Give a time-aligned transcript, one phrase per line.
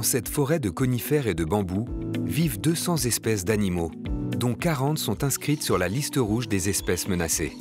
[0.00, 1.86] Dans cette forêt de conifères et de bambous
[2.24, 3.90] vivent 200 espèces d'animaux,
[4.34, 7.52] dont 40 sont inscrites sur la liste rouge des espèces menacées.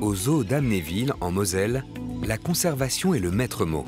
[0.00, 1.84] Au zoo d'Amnéville, en Moselle,
[2.22, 3.84] la conservation est le maître mot.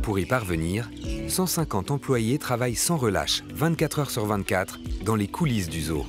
[0.00, 0.88] Pour y parvenir,
[1.28, 6.06] 150 employés travaillent sans relâche, 24 heures sur 24, dans les coulisses du zoo.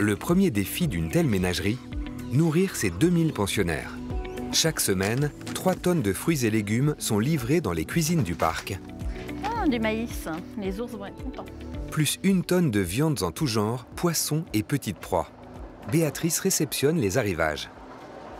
[0.00, 1.78] Le premier défi d'une telle ménagerie,
[2.32, 3.96] nourrir ses 2000 pensionnaires.
[4.50, 5.30] Chaque semaine,
[5.64, 8.78] 3 tonnes de fruits et légumes sont livrés dans les cuisines du parc.
[9.42, 10.28] Ah, du maïs,
[10.58, 11.46] les ours vont être contents.
[11.90, 15.26] Plus une tonne de viandes en tout genre, poissons et petites proies.
[15.90, 17.70] Béatrice réceptionne les arrivages.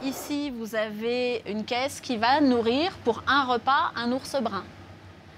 [0.05, 4.65] Ici, vous avez une caisse qui va nourrir pour un repas un ours brun.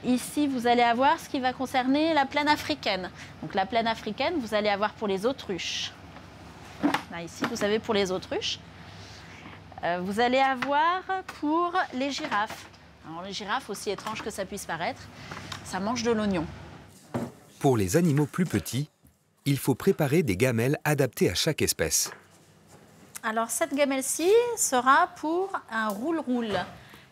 [0.05, 3.11] Ici, vous allez avoir ce qui va concerner la plaine africaine.
[3.43, 5.93] Donc la plaine africaine, vous allez avoir pour les autruches.
[7.13, 8.59] Là, ici, vous avez pour les autruches.
[9.85, 11.03] Euh, vous allez avoir
[11.41, 12.67] pour les girafes.
[13.09, 15.01] Alors les girafes, aussi étrange que ça puisse paraître,
[15.65, 16.45] ça mange de l'oignon.
[17.61, 18.89] Pour les animaux plus petits,
[19.45, 22.11] il faut préparer des gamelles adaptées à chaque espèce.
[23.23, 26.59] Alors cette gamelle-ci sera pour un roule-roule.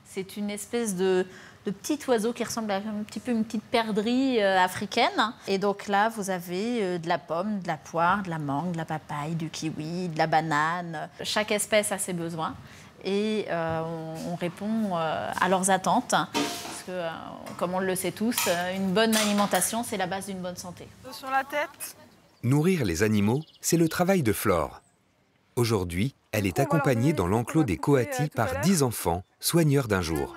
[0.04, 1.26] C'est une espèce de,
[1.66, 5.32] de petit oiseau qui ressemble à un petit peu une petite perdrix euh, africaine.
[5.46, 8.72] Et donc là, vous avez euh, de la pomme, de la poire, de la mangue,
[8.72, 11.08] de la papaye, du kiwi, de la banane.
[11.22, 12.54] Chaque espèce a ses besoins
[13.04, 16.10] et euh, on, on répond euh, à leurs attentes.
[16.10, 17.08] Parce que, euh,
[17.58, 20.88] comme on le sait tous, une bonne alimentation, c'est la base d'une bonne santé.
[21.12, 21.96] Sur la tête.
[22.42, 24.80] Nourrir les animaux, c'est le travail de Flore.
[25.56, 30.34] Aujourd'hui, elle est accompagnée dans l'enclos des Coati par 10 enfants, soigneurs d'un jour.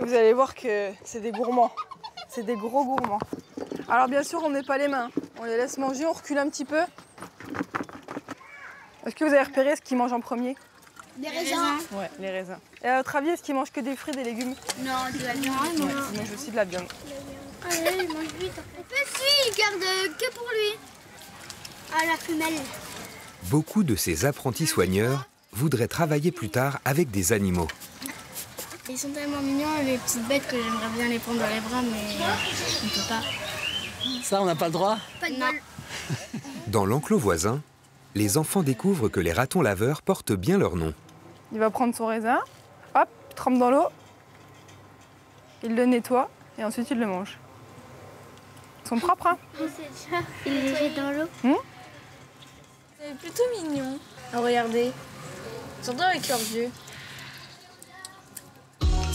[0.00, 1.72] Vous allez voir que c'est des gourmands.
[2.28, 3.18] C'est des gros gourmands.
[3.88, 5.10] Alors bien sûr, on met pas les mains.
[5.40, 6.80] On les laisse manger, on recule un petit peu.
[9.06, 10.56] Est-ce que vous avez repéré ce qu'ils mangent en premier?
[11.16, 12.58] Des raisins Ouais, les raisins.
[12.82, 14.54] Et à votre avis, est-ce qu'ils mangent que des fruits, des légumes?
[14.80, 15.80] Non, de la viande.
[15.80, 16.86] Ouais, ils mangent aussi de la viande.
[17.64, 18.52] Allez, il mange vite.
[18.88, 20.78] Petit, il garde que pour lui.
[21.94, 22.60] Ah, la femelle.
[23.44, 27.68] Beaucoup de ces apprentis soigneurs voudraient travailler plus tard avec des animaux.
[28.88, 31.82] Ils sont tellement mignons, les petites bêtes, que j'aimerais bien les prendre dans les bras,
[31.82, 32.24] mais
[32.84, 33.20] on peut pas.
[34.22, 34.98] Ça, on n'a pas le droit?
[35.20, 35.60] Pas de bol.
[36.68, 37.62] Dans l'enclos voisin,
[38.14, 40.94] les enfants découvrent que les ratons laveurs portent bien leur nom.
[41.52, 42.40] Il va prendre son raisin,
[42.94, 43.86] hop, trempe dans l'eau,
[45.62, 47.38] il le nettoie et ensuite il le mange.
[48.84, 49.38] Ils sont propres, hein?
[50.44, 51.58] Il les jette dans l'eau.
[53.00, 53.98] C'est plutôt mignon
[54.32, 54.90] à regarder.
[55.82, 56.70] Surtout avec leurs yeux.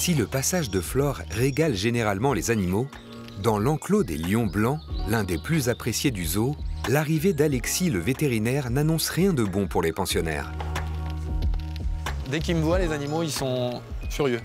[0.02, 2.88] Si le passage de Flore régale généralement les animaux,
[3.44, 6.56] dans l'enclos des lions blancs, l'un des plus appréciés du zoo,
[6.90, 10.52] l'arrivée d'Alexis le vétérinaire n'annonce rien de bon pour les pensionnaires.
[12.32, 13.80] Dès qu'ils me voient, les animaux, ils sont
[14.10, 14.42] furieux.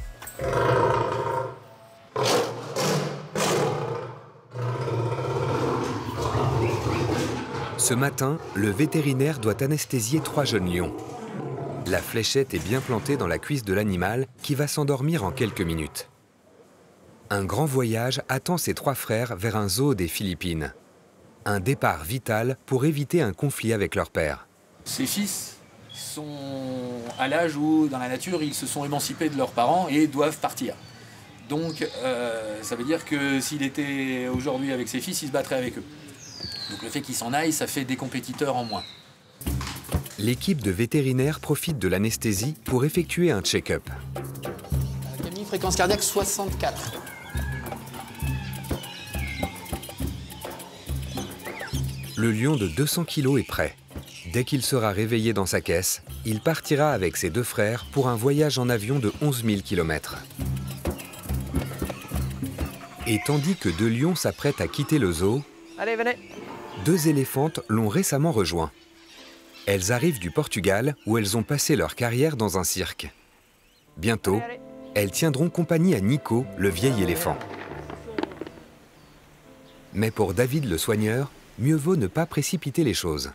[7.78, 10.92] Ce matin, le vétérinaire doit anesthésier trois jeunes lions.
[11.86, 15.60] La fléchette est bien plantée dans la cuisse de l'animal qui va s'endormir en quelques
[15.60, 16.10] minutes.
[17.30, 20.74] Un grand voyage attend ses trois frères vers un zoo des Philippines.
[21.44, 24.48] Un départ vital pour éviter un conflit avec leur père.
[24.84, 25.58] Ses fils
[25.92, 26.26] sont
[27.20, 30.38] à l'âge où, dans la nature, ils se sont émancipés de leurs parents et doivent
[30.38, 30.74] partir.
[31.48, 35.54] Donc, euh, ça veut dire que s'il était aujourd'hui avec ses fils, il se battrait
[35.54, 35.84] avec eux.
[36.72, 38.82] Donc, le fait qu'il s'en aille, ça fait des compétiteurs en moins.
[40.18, 43.82] L'équipe de vétérinaires profite de l'anesthésie pour effectuer un check-up.
[45.22, 46.92] Camille, fréquence cardiaque 64.
[52.16, 53.76] Le lion de 200 kg est prêt.
[54.32, 58.16] Dès qu'il sera réveillé dans sa caisse, il partira avec ses deux frères pour un
[58.16, 60.16] voyage en avion de 11 000 km.
[63.06, 65.42] Et tandis que deux lions s'apprêtent à quitter le zoo,
[65.78, 66.16] Allez, venez.
[66.86, 68.72] deux éléphantes l'ont récemment rejoint.
[69.66, 73.12] Elles arrivent du Portugal où elles ont passé leur carrière dans un cirque.
[73.96, 74.40] Bientôt,
[74.94, 77.36] elles tiendront compagnie à Nico, le vieil éléphant.
[79.92, 83.32] Mais pour David le soigneur, mieux vaut ne pas précipiter les choses.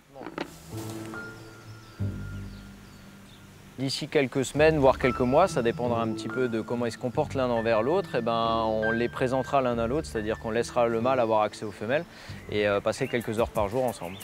[3.77, 6.97] D'ici quelques semaines, voire quelques mois, ça dépendra un petit peu de comment ils se
[6.97, 10.87] comportent l'un envers l'autre, et ben, on les présentera l'un à l'autre, c'est-à-dire qu'on laissera
[10.87, 12.05] le mâle avoir accès aux femelles
[12.51, 14.17] et euh, passer quelques heures par jour ensemble.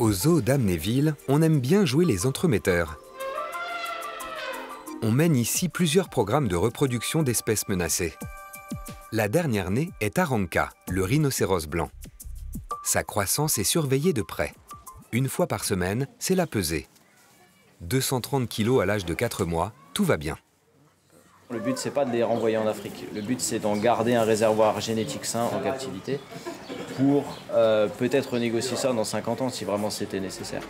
[0.00, 2.98] Au zoo d'Amnéville, on aime bien jouer les entremetteurs.
[5.02, 8.14] On mène ici plusieurs programmes de reproduction d'espèces menacées.
[9.12, 11.90] La dernière née est Aranka, le rhinocéros blanc.
[12.82, 14.54] Sa croissance est surveillée de près.
[15.12, 16.88] Une fois par semaine, c'est la pesée.
[17.82, 20.38] 230 kilos à l'âge de 4 mois, tout va bien.
[21.50, 23.04] Le but, c'est pas de les renvoyer en Afrique.
[23.14, 26.20] Le but, c'est d'en garder un réservoir génétique sain en captivité
[26.96, 30.62] pour euh, peut-être renégocier ça dans 50 ans si vraiment c'était nécessaire.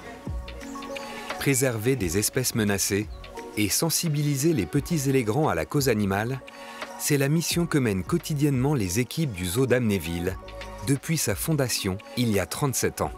[1.39, 3.07] Préserver des espèces menacées
[3.57, 6.41] et sensibiliser les petits et les grands à la cause animale,
[6.99, 10.37] c'est la mission que mènent quotidiennement les équipes du zoo d'Amnéville
[10.87, 13.13] depuis sa fondation il y a 37 ans.